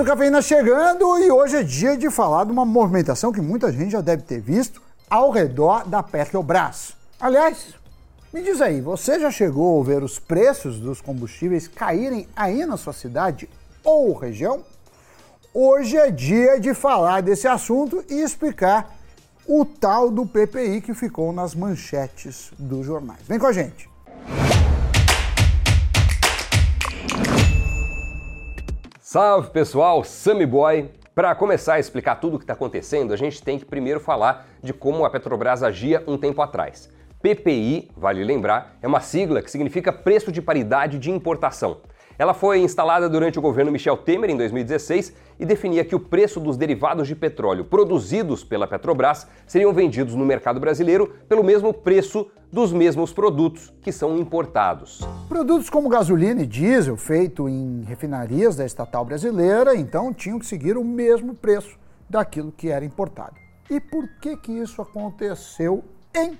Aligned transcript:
do 0.00 0.06
Cafeína 0.06 0.40
chegando 0.40 1.18
e 1.18 1.30
hoje 1.30 1.56
é 1.56 1.62
dia 1.62 1.94
de 1.94 2.10
falar 2.10 2.44
de 2.44 2.52
uma 2.52 2.64
movimentação 2.64 3.30
que 3.30 3.40
muita 3.42 3.70
gente 3.70 3.90
já 3.90 4.00
deve 4.00 4.22
ter 4.22 4.40
visto 4.40 4.80
ao 5.10 5.30
redor 5.30 5.86
da 5.86 6.02
Petrobras. 6.02 6.94
Aliás, 7.20 7.74
me 8.32 8.40
diz 8.40 8.62
aí, 8.62 8.80
você 8.80 9.20
já 9.20 9.30
chegou 9.30 9.78
a 9.78 9.84
ver 9.84 10.02
os 10.02 10.18
preços 10.18 10.78
dos 10.78 11.02
combustíveis 11.02 11.68
caírem 11.68 12.26
aí 12.34 12.64
na 12.64 12.78
sua 12.78 12.94
cidade 12.94 13.46
ou 13.84 14.16
região? 14.16 14.64
Hoje 15.52 15.98
é 15.98 16.10
dia 16.10 16.58
de 16.58 16.72
falar 16.72 17.20
desse 17.20 17.46
assunto 17.46 18.02
e 18.08 18.22
explicar 18.22 18.96
o 19.46 19.66
tal 19.66 20.10
do 20.10 20.24
PPI 20.24 20.80
que 20.80 20.94
ficou 20.94 21.30
nas 21.30 21.54
manchetes 21.54 22.52
dos 22.58 22.86
jornais. 22.86 23.20
Vem 23.28 23.38
com 23.38 23.46
a 23.46 23.52
gente. 23.52 23.86
Salve 29.12 29.50
pessoal, 29.50 30.04
Sammy 30.04 30.46
Boy. 30.46 30.88
Para 31.16 31.34
começar 31.34 31.74
a 31.74 31.80
explicar 31.80 32.14
tudo 32.20 32.36
o 32.36 32.38
que 32.38 32.44
está 32.44 32.52
acontecendo, 32.52 33.12
a 33.12 33.16
gente 33.16 33.42
tem 33.42 33.58
que 33.58 33.64
primeiro 33.64 33.98
falar 33.98 34.46
de 34.62 34.72
como 34.72 35.04
a 35.04 35.10
Petrobras 35.10 35.64
agia 35.64 36.04
um 36.06 36.16
tempo 36.16 36.40
atrás. 36.40 36.88
PPI, 37.20 37.90
vale 37.96 38.22
lembrar, 38.22 38.78
é 38.80 38.86
uma 38.86 39.00
sigla 39.00 39.42
que 39.42 39.50
significa 39.50 39.92
preço 39.92 40.30
de 40.30 40.40
paridade 40.40 40.96
de 40.96 41.10
importação. 41.10 41.78
Ela 42.20 42.34
foi 42.34 42.60
instalada 42.60 43.08
durante 43.08 43.38
o 43.38 43.42
governo 43.42 43.72
Michel 43.72 43.96
Temer 43.96 44.28
em 44.28 44.36
2016 44.36 45.14
e 45.38 45.46
definia 45.46 45.82
que 45.82 45.94
o 45.94 45.98
preço 45.98 46.38
dos 46.38 46.54
derivados 46.58 47.08
de 47.08 47.16
petróleo 47.16 47.64
produzidos 47.64 48.44
pela 48.44 48.66
Petrobras 48.66 49.26
seriam 49.46 49.72
vendidos 49.72 50.14
no 50.14 50.26
mercado 50.26 50.60
brasileiro 50.60 51.14
pelo 51.26 51.42
mesmo 51.42 51.72
preço 51.72 52.30
dos 52.52 52.74
mesmos 52.74 53.10
produtos 53.10 53.72
que 53.80 53.90
são 53.90 54.18
importados. 54.18 55.00
Produtos 55.30 55.70
como 55.70 55.88
gasolina 55.88 56.42
e 56.42 56.46
diesel, 56.46 56.94
feito 56.94 57.48
em 57.48 57.84
refinarias 57.84 58.54
da 58.54 58.66
estatal 58.66 59.02
brasileira, 59.02 59.74
então 59.74 60.12
tinham 60.12 60.38
que 60.38 60.44
seguir 60.44 60.76
o 60.76 60.84
mesmo 60.84 61.34
preço 61.34 61.78
daquilo 62.06 62.52
que 62.52 62.68
era 62.68 62.84
importado. 62.84 63.36
E 63.70 63.80
por 63.80 64.06
que 64.20 64.36
que 64.36 64.52
isso 64.52 64.82
aconteceu 64.82 65.82
em 66.14 66.38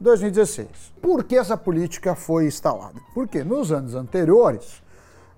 2016? 0.00 0.94
Por 1.02 1.22
que 1.22 1.36
essa 1.36 1.54
política 1.54 2.14
foi 2.14 2.46
instalada? 2.46 2.98
Porque 3.12 3.44
nos 3.44 3.70
anos 3.70 3.94
anteriores, 3.94 4.87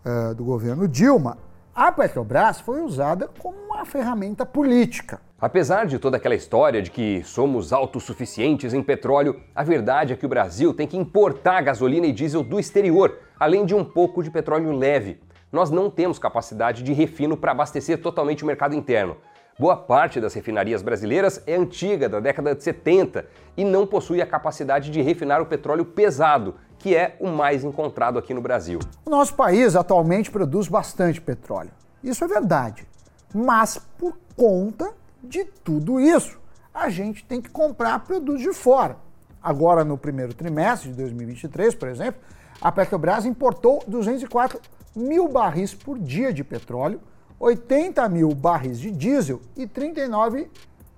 uh, 0.05 0.35
do 0.35 0.45
governo 0.45 0.87
Dilma, 0.89 1.39
a 1.75 1.93
Petrobras 1.93 2.61
foi 2.61 2.83
usada 2.83 3.29
como 3.39 3.57
uma 3.67 3.85
ferramenta 3.85 4.45
política. 4.45 5.21
Apesar 5.41 5.87
de 5.87 5.99
toda 5.99 6.19
aquela 6.19 6.35
história 6.35 6.83
de 6.83 6.91
que 6.91 7.23
somos 7.25 7.73
autossuficientes 7.73 8.75
em 8.75 8.83
petróleo, 8.83 9.41
a 9.55 9.63
verdade 9.63 10.13
é 10.13 10.17
que 10.17 10.27
o 10.27 10.29
Brasil 10.29 10.75
tem 10.75 10.87
que 10.87 10.99
importar 10.99 11.63
gasolina 11.63 12.07
e 12.07 12.13
diesel 12.13 12.43
do 12.43 12.61
exterior, 12.61 13.19
além 13.39 13.65
de 13.65 13.75
um 13.75 13.85
pouco 13.85 14.23
de 14.23 14.31
petróleo 14.31 14.73
leve. 14.73 15.19
Nós 15.51 15.71
não 15.71 15.89
temos 15.89 16.19
capacidade 16.19 16.83
de 16.83 16.93
refino 16.93 17.37
para 17.37 17.53
abastecer 17.53 18.03
totalmente 18.03 18.45
o 18.45 18.47
mercado 18.47 18.75
interno. 18.75 19.17
Boa 19.59 19.77
parte 19.77 20.21
das 20.21 20.33
refinarias 20.33 20.81
brasileiras 20.81 21.43
é 21.47 21.55
antiga, 21.55 22.09
da 22.09 22.21
década 22.21 22.55
de 22.55 22.63
70, 22.63 23.27
e 23.57 23.65
não 23.65 23.87
possui 23.87 24.23
a 24.23 24.27
capacidade 24.27 24.91
de 24.91 25.03
refinar 25.03 25.41
o 25.41 25.47
petróleo 25.47 25.85
pesado, 25.85 26.55
que 26.81 26.97
é 26.97 27.17
o 27.21 27.29
mais 27.29 27.63
encontrado 27.63 28.19
aqui 28.19 28.35
no 28.35 28.41
Brasil. 28.41 28.81
O 29.07 29.11
nosso 29.11 29.35
país 29.35 29.77
atualmente 29.77 30.31
produz 30.31 30.67
bastante 30.67 31.21
petróleo. 31.21 31.71
Isso 32.03 32.25
é 32.25 32.27
verdade. 32.27 32.87
Mas 33.33 33.79
por 33.97 34.19
conta 34.37 34.93
de 35.23 35.45
tudo 35.45 36.01
isso, 36.01 36.41
a 36.75 36.89
gente 36.89 37.25
tem 37.25 37.41
que 37.41 37.51
comprar 37.51 38.01
produtos 38.01 38.43
de 38.43 38.53
fora. 38.53 38.97
Agora, 39.41 39.85
no 39.85 39.97
primeiro 39.97 40.35
trimestre 40.35 40.91
de 40.91 40.97
2023, 40.97 41.75
por 41.75 41.89
exemplo, 41.89 42.21
a 42.61 42.73
Petrobras 42.73 43.25
importou 43.25 43.85
204 43.87 44.61
mil 44.97 45.29
barris 45.29 45.73
por 45.73 45.99
dia 45.99 46.33
de 46.33 46.43
petróleo 46.43 47.01
80 47.41 48.07
mil 48.11 48.35
barris 48.35 48.79
de 48.79 48.91
diesel 48.91 49.41
e 49.57 49.67
39 49.67 50.51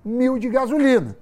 mil 0.03 0.37
de 0.37 0.49
gasolina. 0.49 1.15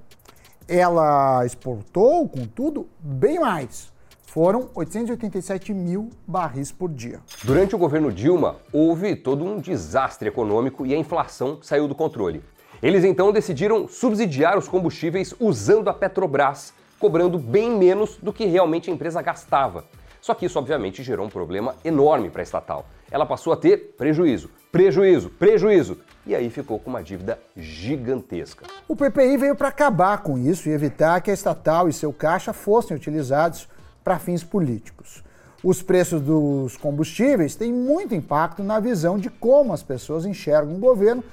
Ela 0.68 1.46
exportou, 1.46 2.28
contudo, 2.28 2.90
bem 3.00 3.40
mais. 3.40 3.91
Foram 4.32 4.70
887 4.74 5.74
mil 5.74 6.10
barris 6.26 6.72
por 6.72 6.90
dia. 6.90 7.20
Durante 7.44 7.76
o 7.76 7.78
governo 7.78 8.10
Dilma, 8.10 8.56
houve 8.72 9.14
todo 9.14 9.44
um 9.44 9.60
desastre 9.60 10.30
econômico 10.30 10.86
e 10.86 10.96
a 10.96 10.98
inflação 10.98 11.60
saiu 11.62 11.86
do 11.86 11.94
controle. 11.94 12.42
Eles 12.82 13.04
então 13.04 13.34
decidiram 13.34 13.90
subsidiar 13.90 14.58
os 14.58 14.70
combustíveis 14.70 15.36
usando 15.38 15.90
a 15.90 15.94
Petrobras, 15.94 16.74
cobrando 16.98 17.38
bem 17.38 17.78
menos 17.78 18.16
do 18.16 18.32
que 18.32 18.46
realmente 18.46 18.90
a 18.90 18.94
empresa 18.94 19.22
gastava. 19.22 19.84
Só 20.22 20.34
que 20.34 20.46
isso, 20.46 20.58
obviamente, 20.58 21.04
gerou 21.04 21.26
um 21.26 21.30
problema 21.30 21.76
enorme 21.84 22.30
para 22.30 22.42
a 22.42 22.44
estatal. 22.44 22.86
Ela 23.12 23.26
passou 23.26 23.52
a 23.52 23.58
ter 23.58 23.96
prejuízo, 23.98 24.50
prejuízo, 24.72 25.30
prejuízo. 25.32 25.98
E 26.26 26.34
aí 26.34 26.50
ficou 26.50 26.80
com 26.80 26.90
uma 26.90 27.04
dívida 27.04 27.38
gigantesca. 27.58 28.66
O 28.88 28.96
PPI 28.96 29.36
veio 29.36 29.58
para 29.58 29.68
acabar 29.68 30.20
com 30.20 30.38
isso 30.38 30.70
e 30.70 30.72
evitar 30.72 31.20
que 31.20 31.32
a 31.32 31.34
estatal 31.34 31.90
e 31.90 31.94
seu 31.94 32.14
caixa 32.14 32.54
fossem 32.54 32.96
utilizados 32.96 33.68
para 34.04 34.20
fins 34.20 34.44
políticos. 34.44 35.24
Os 35.64 35.82
preços 35.82 36.22
dos 36.22 36.76
combustíveis 36.78 37.56
têm 37.56 37.72
muito 37.72 38.16
impacto 38.16 38.64
na 38.64 38.80
visão 38.80 39.20
de 39.20 39.30
como 39.30 39.74
as 39.74 39.84
pessoas 39.84 40.26
enxergam 40.26 40.76
o 40.76 40.80
governo, 40.80 41.24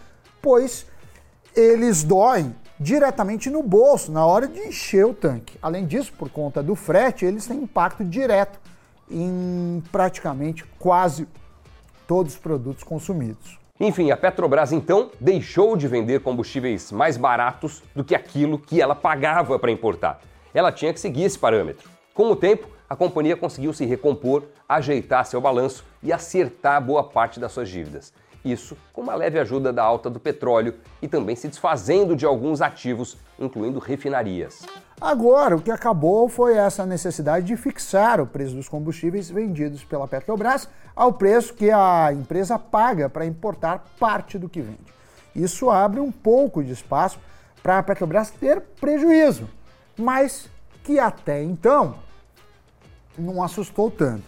pois 0.43 0.87
eles 1.57 2.03
doem 2.03 2.55
diretamente 2.79 3.51
no 3.51 3.63
bolso 3.63 4.13
na 4.13 4.25
hora 4.25 4.47
de 4.47 4.61
encher 4.61 5.07
o 5.07 5.15
tanque. 5.15 5.59
Além 5.61 5.87
disso, 5.87 6.13
por 6.13 6.29
conta 6.31 6.63
do 6.63 6.75
frete, 6.75 7.25
eles 7.25 7.47
têm 7.47 7.63
impacto 7.63 8.05
direto 8.05 8.61
em 9.11 9.83
praticamente 9.91 10.65
quase 10.79 11.27
todos 12.07 12.35
os 12.35 12.39
produtos 12.39 12.85
consumidos. 12.85 13.59
Enfim, 13.81 14.11
a 14.11 14.17
Petrobras 14.17 14.73
então 14.73 15.11
deixou 15.21 15.77
de 15.77 15.87
vender 15.87 16.21
combustíveis 16.21 16.91
mais 16.91 17.17
baratos 17.17 17.83
do 17.95 18.05
que 18.05 18.15
aquilo 18.15 18.59
que 18.59 18.81
ela 18.81 18.95
pagava 18.95 19.59
para 19.59 19.71
importar. 19.71 20.21
Ela 20.53 20.73
tinha 20.73 20.93
que 20.93 21.01
seguir 21.01 21.23
esse 21.23 21.39
parâmetro. 21.39 21.89
Com 22.19 22.33
o 22.33 22.35
tempo, 22.35 22.67
a 22.91 22.97
companhia 22.97 23.37
conseguiu 23.37 23.73
se 23.73 23.87
recompor, 23.87 24.43
ajeitar 24.69 25.25
seu 25.25 25.41
balanço 25.41 25.85
e 26.03 26.13
acertar 26.13 26.85
boa 26.85 27.05
parte 27.05 27.39
das 27.39 27.53
suas 27.53 27.69
dívidas. 27.69 28.13
Isso 28.45 28.77
com 28.93 29.03
uma 29.03 29.15
leve 29.15 29.39
ajuda 29.39 29.73
da 29.73 29.85
alta 29.85 30.11
do 30.11 30.19
petróleo 30.19 30.75
e 31.01 31.07
também 31.07 31.37
se 31.37 31.47
desfazendo 31.47 32.17
de 32.17 32.27
alguns 32.27 32.61
ativos, 32.61 33.17
incluindo 33.39 33.79
refinarias. 33.79 34.67
Agora, 35.01 35.55
o 35.55 35.63
que 35.63 35.71
acabou 35.71 36.29
foi 36.29 36.57
essa 36.57 36.85
necessidade 36.85 37.47
de 37.47 37.57
fixar 37.57 38.21
o 38.21 38.27
preço 38.27 38.57
dos 38.57 38.69
combustíveis 38.69 39.31
vendidos 39.31 39.85
pela 39.85 40.09
Petrobras 40.09 40.69
ao 40.97 41.13
preço 41.13 41.55
que 41.55 41.71
a 41.71 42.13
empresa 42.13 42.59
paga 42.59 43.09
para 43.09 43.27
importar 43.27 43.85
parte 43.97 44.37
do 44.37 44.49
que 44.49 44.61
vende. 44.61 44.93
Isso 45.37 45.71
abre 45.71 46.01
um 46.01 46.11
pouco 46.11 46.65
de 46.65 46.73
espaço 46.73 47.21
para 47.63 47.79
a 47.79 47.83
Petrobras 47.85 48.29
ter 48.29 48.61
prejuízo, 48.61 49.49
mas 49.97 50.51
que 50.83 50.99
até 50.99 51.41
então 51.45 52.08
não 53.19 53.43
assustou 53.43 53.91
tanto. 53.91 54.25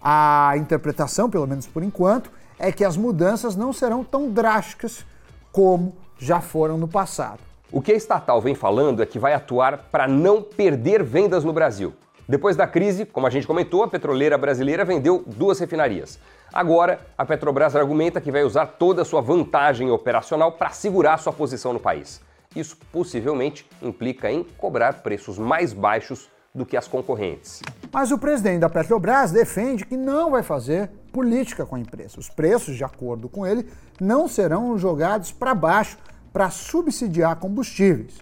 A 0.00 0.54
interpretação, 0.56 1.30
pelo 1.30 1.46
menos 1.46 1.66
por 1.66 1.82
enquanto, 1.82 2.30
é 2.58 2.70
que 2.70 2.84
as 2.84 2.96
mudanças 2.96 3.56
não 3.56 3.72
serão 3.72 4.04
tão 4.04 4.30
drásticas 4.30 5.04
como 5.50 5.94
já 6.18 6.40
foram 6.40 6.78
no 6.78 6.88
passado. 6.88 7.40
O 7.70 7.80
que 7.80 7.92
a 7.92 7.96
estatal 7.96 8.40
vem 8.40 8.54
falando 8.54 9.02
é 9.02 9.06
que 9.06 9.18
vai 9.18 9.32
atuar 9.32 9.78
para 9.90 10.06
não 10.06 10.42
perder 10.42 11.02
vendas 11.02 11.44
no 11.44 11.52
Brasil. 11.52 11.94
Depois 12.28 12.56
da 12.56 12.66
crise, 12.66 13.04
como 13.04 13.26
a 13.26 13.30
gente 13.30 13.46
comentou, 13.46 13.82
a 13.82 13.88
petroleira 13.88 14.38
brasileira 14.38 14.84
vendeu 14.84 15.24
duas 15.26 15.58
refinarias. 15.58 16.18
Agora, 16.52 17.00
a 17.16 17.24
Petrobras 17.24 17.74
argumenta 17.74 18.20
que 18.20 18.30
vai 18.30 18.44
usar 18.44 18.66
toda 18.66 19.02
a 19.02 19.04
sua 19.04 19.20
vantagem 19.20 19.90
operacional 19.90 20.52
para 20.52 20.70
segurar 20.70 21.18
sua 21.18 21.32
posição 21.32 21.72
no 21.72 21.80
país. 21.80 22.20
Isso 22.54 22.76
possivelmente 22.92 23.66
implica 23.80 24.30
em 24.30 24.44
cobrar 24.58 25.02
preços 25.02 25.38
mais 25.38 25.72
baixos 25.72 26.28
do 26.54 26.66
que 26.66 26.76
as 26.76 26.86
concorrentes. 26.86 27.62
Mas 27.92 28.10
o 28.10 28.16
presidente 28.16 28.60
da 28.60 28.70
Petrobras 28.70 29.30
defende 29.30 29.84
que 29.84 29.96
não 29.96 30.30
vai 30.30 30.42
fazer 30.42 30.88
política 31.12 31.66
com 31.66 31.76
a 31.76 31.80
empresa. 31.80 32.18
Os 32.18 32.30
preços, 32.30 32.74
de 32.74 32.82
acordo 32.82 33.28
com 33.28 33.46
ele, 33.46 33.68
não 34.00 34.26
serão 34.26 34.78
jogados 34.78 35.30
para 35.30 35.54
baixo 35.54 35.98
para 36.32 36.48
subsidiar 36.48 37.36
combustíveis, 37.36 38.18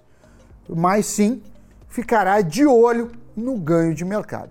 mas 0.69 1.06
sim 1.06 1.40
ficará 1.88 2.40
de 2.40 2.67
olho 2.67 3.12
no 3.37 3.56
ganho 3.56 3.94
de 3.94 4.05
mercado. 4.05 4.50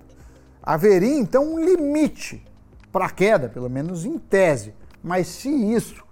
Haveria 0.63 1.19
então 1.19 1.56
um 1.56 1.60
limite 1.60 2.45
para 2.89 3.06
a 3.06 3.10
queda, 3.10 3.50
pelo 3.50 3.69
menos 3.69 4.06
em 4.06 4.18
tese, 4.18 4.74
mas 5.04 5.27
se 5.27 5.50
isso 5.50 6.04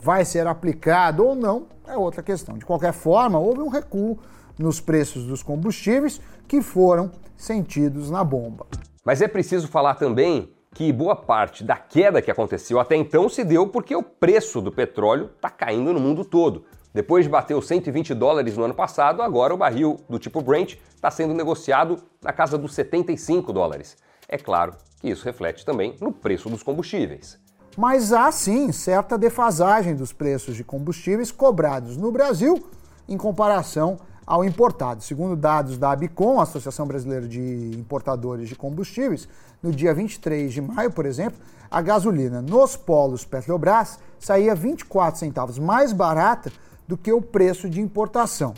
vai 0.00 0.24
ser 0.24 0.46
aplicado 0.46 1.26
ou 1.26 1.34
não 1.34 1.66
é 1.86 1.96
outra 1.96 2.22
questão. 2.22 2.56
De 2.56 2.64
qualquer 2.64 2.92
forma, 2.92 3.38
houve 3.38 3.60
um 3.60 3.68
recuo 3.68 4.18
nos 4.58 4.80
preços 4.80 5.24
dos 5.24 5.42
combustíveis 5.42 6.20
que 6.46 6.62
foram 6.62 7.10
sentidos 7.36 8.10
na 8.10 8.22
bomba. 8.22 8.66
Mas 9.04 9.20
é 9.20 9.28
preciso 9.28 9.68
falar 9.68 9.94
também 9.94 10.50
que 10.74 10.92
boa 10.92 11.14
parte 11.14 11.62
da 11.62 11.76
queda 11.76 12.20
que 12.20 12.30
aconteceu 12.30 12.80
até 12.80 12.96
então 12.96 13.28
se 13.28 13.44
deu 13.44 13.68
porque 13.68 13.94
o 13.94 14.02
preço 14.02 14.60
do 14.60 14.72
petróleo 14.72 15.30
está 15.36 15.48
caindo 15.48 15.92
no 15.92 16.00
mundo 16.00 16.24
todo. 16.24 16.64
Depois 16.92 17.24
de 17.24 17.30
bater 17.30 17.54
os 17.54 17.66
120 17.66 18.14
dólares 18.14 18.56
no 18.56 18.64
ano 18.64 18.74
passado, 18.74 19.20
agora 19.20 19.54
o 19.54 19.56
barril 19.56 19.96
do 20.08 20.18
tipo 20.18 20.40
Brent 20.40 20.76
está 20.94 21.10
sendo 21.10 21.34
negociado 21.34 21.98
na 22.22 22.32
casa 22.32 22.56
dos 22.56 22.74
75 22.74 23.52
dólares. 23.52 23.96
É 24.28 24.38
claro 24.38 24.74
que 25.00 25.08
isso 25.10 25.24
reflete 25.24 25.64
também 25.64 25.96
no 26.00 26.12
preço 26.12 26.48
dos 26.48 26.62
combustíveis. 26.62 27.38
Mas 27.76 28.12
há 28.12 28.30
sim 28.30 28.70
certa 28.70 29.18
defasagem 29.18 29.96
dos 29.96 30.12
preços 30.12 30.54
de 30.54 30.62
combustíveis 30.62 31.32
cobrados 31.32 31.96
no 31.96 32.12
Brasil 32.12 32.64
em 33.08 33.16
comparação 33.16 33.98
ao 34.26 34.44
importado. 34.44 35.02
Segundo 35.02 35.36
dados 35.36 35.78
da 35.78 35.90
Abicom, 35.90 36.40
Associação 36.40 36.86
Brasileira 36.86 37.26
de 37.26 37.40
Importadores 37.76 38.48
de 38.48 38.54
Combustíveis, 38.54 39.28
no 39.62 39.70
dia 39.70 39.94
23 39.94 40.52
de 40.52 40.60
maio, 40.60 40.90
por 40.90 41.06
exemplo, 41.06 41.38
a 41.70 41.80
gasolina 41.80 42.40
nos 42.40 42.76
polos 42.76 43.24
Petrobras 43.24 43.98
saía 44.18 44.54
24 44.54 45.18
centavos 45.18 45.58
mais 45.58 45.92
barata 45.92 46.52
do 46.86 46.96
que 46.96 47.12
o 47.12 47.20
preço 47.20 47.68
de 47.68 47.80
importação. 47.80 48.54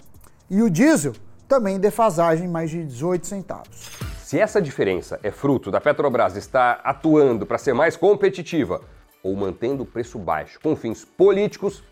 E 0.50 0.62
o 0.62 0.70
diesel 0.70 1.12
também 1.48 1.78
defasagem 1.78 2.48
mais 2.48 2.70
de 2.70 2.84
18 2.84 3.26
centavos. 3.26 3.90
Se 4.22 4.38
essa 4.38 4.60
diferença 4.60 5.20
é 5.22 5.30
fruto 5.30 5.70
da 5.70 5.80
Petrobras 5.80 6.36
estar 6.36 6.80
atuando 6.82 7.46
para 7.46 7.58
ser 7.58 7.72
mais 7.72 7.96
competitiva 7.96 8.80
ou 9.22 9.36
mantendo 9.36 9.84
o 9.84 9.86
preço 9.86 10.18
baixo 10.18 10.58
com 10.60 10.74
fins 10.74 11.04
políticos, 11.04 11.82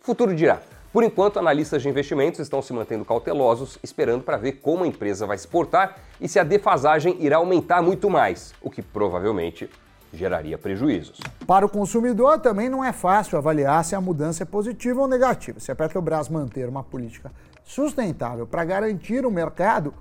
futuro 0.00 0.34
dirá. 0.34 0.60
Por 0.96 1.04
enquanto, 1.04 1.38
analistas 1.38 1.82
de 1.82 1.90
investimentos 1.90 2.40
estão 2.40 2.62
se 2.62 2.72
mantendo 2.72 3.04
cautelosos, 3.04 3.78
esperando 3.82 4.22
para 4.22 4.38
ver 4.38 4.52
como 4.52 4.82
a 4.82 4.86
empresa 4.86 5.26
vai 5.26 5.36
se 5.36 5.46
portar 5.46 5.98
e 6.18 6.26
se 6.26 6.38
a 6.38 6.42
defasagem 6.42 7.22
irá 7.22 7.36
aumentar 7.36 7.82
muito 7.82 8.08
mais, 8.08 8.54
o 8.62 8.70
que 8.70 8.80
provavelmente 8.80 9.68
geraria 10.10 10.56
prejuízos. 10.56 11.20
Para 11.46 11.66
o 11.66 11.68
consumidor, 11.68 12.40
também 12.40 12.70
não 12.70 12.82
é 12.82 12.94
fácil 12.94 13.36
avaliar 13.36 13.84
se 13.84 13.94
a 13.94 14.00
mudança 14.00 14.44
é 14.44 14.46
positiva 14.46 15.02
ou 15.02 15.06
negativa. 15.06 15.60
Se 15.60 15.70
a 15.70 15.76
Petrobras 15.76 16.30
manter 16.30 16.66
uma 16.66 16.82
política 16.82 17.30
sustentável 17.62 18.46
para 18.46 18.64
garantir 18.64 19.26
o 19.26 19.30
mercado, 19.30 19.92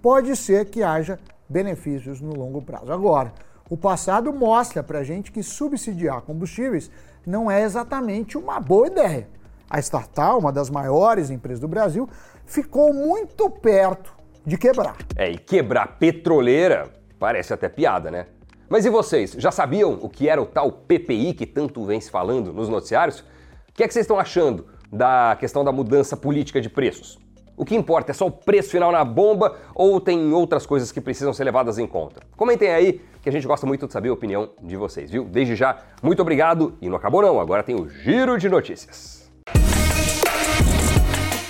pode 0.00 0.34
ser 0.34 0.64
que 0.70 0.82
haja 0.82 1.20
benefícios 1.46 2.22
no 2.22 2.34
longo 2.34 2.62
prazo. 2.62 2.90
Agora, 2.90 3.34
o 3.68 3.76
passado 3.76 4.32
mostra 4.32 4.82
para 4.82 5.00
a 5.00 5.04
gente 5.04 5.30
que 5.30 5.42
subsidiar 5.42 6.22
combustíveis 6.22 6.90
não 7.26 7.50
é 7.50 7.62
exatamente 7.62 8.38
uma 8.38 8.58
boa 8.58 8.86
ideia. 8.86 9.36
A 9.70 9.78
estatal, 9.78 10.38
uma 10.38 10.52
das 10.52 10.70
maiores 10.70 11.30
empresas 11.30 11.60
do 11.60 11.68
Brasil, 11.68 12.08
ficou 12.46 12.92
muito 12.92 13.50
perto 13.50 14.16
de 14.44 14.56
quebrar. 14.56 14.96
É, 15.16 15.30
e 15.30 15.38
quebrar 15.38 15.98
petroleira 15.98 16.90
parece 17.18 17.52
até 17.52 17.68
piada, 17.68 18.10
né? 18.10 18.26
Mas 18.68 18.84
e 18.84 18.90
vocês, 18.90 19.32
já 19.32 19.50
sabiam 19.50 19.98
o 20.00 20.08
que 20.08 20.28
era 20.28 20.40
o 20.40 20.46
tal 20.46 20.70
PPI 20.70 21.34
que 21.34 21.46
tanto 21.46 21.84
vem 21.84 22.00
se 22.00 22.10
falando 22.10 22.52
nos 22.52 22.68
noticiários? 22.68 23.20
O 23.20 23.72
que 23.74 23.82
é 23.82 23.88
que 23.88 23.92
vocês 23.92 24.04
estão 24.04 24.18
achando 24.18 24.66
da 24.92 25.36
questão 25.38 25.64
da 25.64 25.72
mudança 25.72 26.16
política 26.16 26.60
de 26.60 26.68
preços? 26.68 27.18
O 27.56 27.64
que 27.64 27.74
importa 27.74 28.12
é 28.12 28.14
só 28.14 28.26
o 28.26 28.30
preço 28.30 28.70
final 28.70 28.92
na 28.92 29.04
bomba 29.04 29.56
ou 29.74 30.00
tem 30.00 30.32
outras 30.32 30.64
coisas 30.64 30.92
que 30.92 31.00
precisam 31.00 31.32
ser 31.32 31.44
levadas 31.44 31.78
em 31.78 31.86
conta? 31.86 32.20
Comentem 32.36 32.70
aí 32.70 33.00
que 33.20 33.28
a 33.28 33.32
gente 33.32 33.46
gosta 33.46 33.66
muito 33.66 33.86
de 33.86 33.92
saber 33.92 34.10
a 34.10 34.12
opinião 34.12 34.50
de 34.62 34.76
vocês, 34.76 35.10
viu? 35.10 35.24
Desde 35.24 35.56
já, 35.56 35.78
muito 36.02 36.22
obrigado 36.22 36.74
e 36.80 36.88
não 36.88 36.96
acabou 36.96 37.20
não, 37.20 37.40
agora 37.40 37.62
tem 37.62 37.74
o 37.74 37.88
giro 37.88 38.38
de 38.38 38.48
notícias. 38.48 39.17
Bye. 39.54 39.87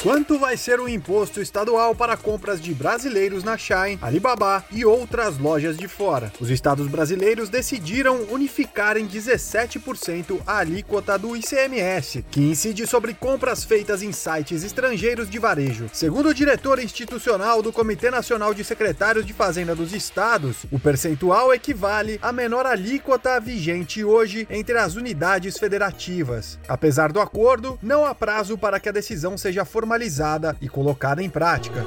Quanto 0.08 0.38
vai 0.38 0.56
ser 0.56 0.80
o 0.80 0.88
imposto 0.88 1.38
estadual 1.38 1.94
para 1.94 2.16
compras 2.16 2.62
de 2.62 2.72
brasileiros 2.72 3.44
na 3.44 3.58
Shine, 3.58 3.98
Alibaba 4.00 4.64
e 4.72 4.82
outras 4.82 5.36
lojas 5.36 5.76
de 5.76 5.86
fora? 5.86 6.32
Os 6.40 6.48
estados 6.48 6.88
brasileiros 6.88 7.50
decidiram 7.50 8.22
unificar 8.30 8.96
em 8.96 9.06
17% 9.06 10.40
a 10.46 10.60
alíquota 10.60 11.18
do 11.18 11.36
ICMS, 11.36 12.24
que 12.30 12.40
incide 12.40 12.86
sobre 12.86 13.12
compras 13.12 13.64
feitas 13.64 14.02
em 14.02 14.10
sites 14.10 14.64
estrangeiros 14.64 15.28
de 15.28 15.38
varejo. 15.38 15.90
Segundo 15.92 16.30
o 16.30 16.34
diretor 16.34 16.78
institucional 16.78 17.60
do 17.60 17.70
Comitê 17.70 18.10
Nacional 18.10 18.54
de 18.54 18.64
Secretários 18.64 19.26
de 19.26 19.34
Fazenda 19.34 19.74
dos 19.74 19.92
Estados, 19.92 20.64
o 20.72 20.78
percentual 20.78 21.52
equivale 21.52 22.18
à 22.22 22.32
menor 22.32 22.64
alíquota 22.64 23.38
vigente 23.38 24.02
hoje 24.02 24.48
entre 24.48 24.78
as 24.78 24.96
unidades 24.96 25.58
federativas. 25.58 26.58
Apesar 26.66 27.12
do 27.12 27.20
acordo, 27.20 27.78
não 27.82 28.06
há 28.06 28.14
prazo 28.14 28.56
para 28.56 28.80
que 28.80 28.88
a 28.88 28.92
decisão 28.92 29.36
seja 29.36 29.66
formalizada 29.66 29.97
formalizada 29.98 30.56
e 30.60 30.68
colocada 30.68 31.22
em 31.22 31.28
prática. 31.28 31.84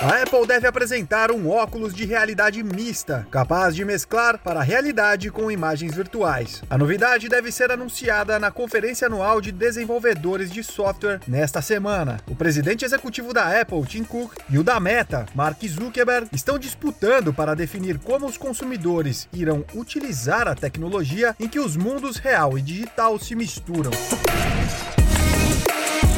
A 0.00 0.22
Apple 0.22 0.46
deve 0.46 0.66
apresentar 0.66 1.30
um 1.30 1.48
óculos 1.48 1.94
de 1.94 2.04
realidade 2.04 2.62
mista, 2.62 3.26
capaz 3.30 3.74
de 3.74 3.86
mesclar 3.86 4.38
para 4.38 4.60
a 4.60 4.62
realidade 4.62 5.30
com 5.30 5.50
imagens 5.50 5.94
virtuais. 5.94 6.62
A 6.68 6.76
novidade 6.76 7.26
deve 7.26 7.50
ser 7.50 7.70
anunciada 7.70 8.38
na 8.38 8.50
Conferência 8.50 9.06
Anual 9.06 9.40
de 9.40 9.50
Desenvolvedores 9.50 10.50
de 10.50 10.62
Software 10.62 11.20
nesta 11.26 11.62
semana. 11.62 12.20
O 12.30 12.36
presidente 12.36 12.84
executivo 12.84 13.32
da 13.32 13.58
Apple, 13.58 13.82
Tim 13.86 14.04
Cook, 14.04 14.34
e 14.50 14.58
o 14.58 14.62
da 14.62 14.78
Meta, 14.78 15.24
Mark 15.34 15.58
Zuckerberg, 15.66 16.28
estão 16.32 16.58
disputando 16.58 17.32
para 17.32 17.56
definir 17.56 17.98
como 17.98 18.26
os 18.26 18.36
consumidores 18.36 19.26
irão 19.32 19.64
utilizar 19.74 20.46
a 20.46 20.54
tecnologia 20.54 21.34
em 21.40 21.48
que 21.48 21.58
os 21.58 21.78
mundos 21.78 22.18
real 22.18 22.58
e 22.58 22.60
digital 22.60 23.18
se 23.18 23.34
misturam. 23.34 23.90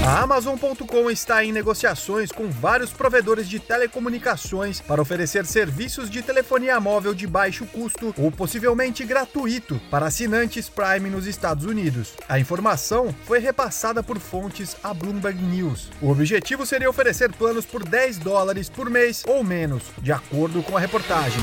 A 0.07 0.21
Amazon.com 0.21 1.11
está 1.11 1.45
em 1.45 1.51
negociações 1.51 2.31
com 2.31 2.49
vários 2.49 2.93
provedores 2.93 3.49
de 3.49 3.59
telecomunicações 3.59 4.81
para 4.81 5.03
oferecer 5.03 5.45
serviços 5.45 6.09
de 6.09 6.23
telefonia 6.23 6.79
móvel 6.79 7.13
de 7.13 7.27
baixo 7.27 7.67
custo 7.67 8.15
ou 8.17 8.31
possivelmente 8.31 9.05
gratuito 9.05 9.81
para 9.91 10.07
assinantes 10.07 10.69
Prime 10.69 11.11
nos 11.11 11.27
Estados 11.27 11.65
Unidos. 11.65 12.15
A 12.29 12.39
informação 12.39 13.13
foi 13.25 13.41
repassada 13.41 14.01
por 14.01 14.21
fontes 14.21 14.77
a 14.81 14.95
Bloomberg 14.95 15.43
News. 15.43 15.91
O 16.01 16.09
objetivo 16.09 16.65
seria 16.65 16.89
oferecer 16.89 17.33
planos 17.33 17.67
por 17.67 17.83
10 17.83 18.19
dólares 18.19 18.69
por 18.69 18.89
mês 18.89 19.25
ou 19.27 19.43
menos, 19.43 19.91
de 19.99 20.13
acordo 20.13 20.63
com 20.63 20.77
a 20.77 20.81
reportagem. 20.81 21.43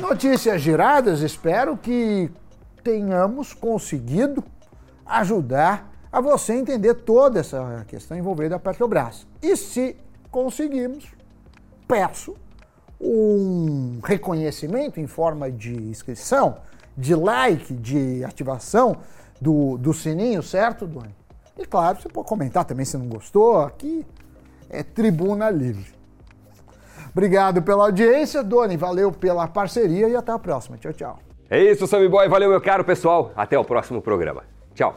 Notícias 0.00 0.62
giradas, 0.62 1.20
espero 1.20 1.76
que 1.76 2.30
tenhamos 2.84 3.52
conseguido 3.52 4.44
ajudar 5.04 5.97
a 6.10 6.20
você 6.20 6.54
entender 6.54 6.94
toda 6.94 7.40
essa 7.40 7.84
questão 7.86 8.16
envolvendo 8.16 8.54
a 8.54 8.58
Petrobras. 8.58 9.26
E 9.42 9.56
se 9.56 9.96
conseguirmos, 10.30 11.06
peço 11.86 12.36
um 13.00 14.00
reconhecimento 14.02 14.98
em 14.98 15.06
forma 15.06 15.50
de 15.50 15.74
inscrição, 15.74 16.56
de 16.96 17.14
like, 17.14 17.72
de 17.74 18.24
ativação 18.24 18.96
do, 19.40 19.78
do 19.78 19.92
sininho, 19.92 20.42
certo, 20.42 20.86
Doni? 20.86 21.14
E 21.56 21.64
claro, 21.64 22.00
você 22.00 22.08
pode 22.08 22.28
comentar 22.28 22.64
também 22.64 22.84
se 22.84 22.96
não 22.96 23.06
gostou, 23.06 23.60
aqui 23.60 24.04
é 24.70 24.82
tribuna 24.82 25.50
livre. 25.50 25.86
Obrigado 27.10 27.62
pela 27.62 27.84
audiência, 27.84 28.42
Doni, 28.42 28.76
valeu 28.76 29.10
pela 29.10 29.46
parceria 29.48 30.08
e 30.08 30.16
até 30.16 30.32
a 30.32 30.38
próxima. 30.38 30.76
Tchau, 30.76 30.92
tchau. 30.92 31.18
É 31.50 31.58
isso, 31.62 31.86
Sammy 31.86 32.08
Boy, 32.08 32.28
valeu 32.28 32.50
meu 32.50 32.60
caro 32.60 32.84
pessoal, 32.84 33.32
até 33.34 33.58
o 33.58 33.64
próximo 33.64 34.02
programa. 34.02 34.42
Tchau. 34.74 34.96